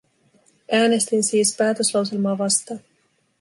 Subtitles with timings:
[0.71, 2.79] Äänestin siis päätöslauselmaa vastaan.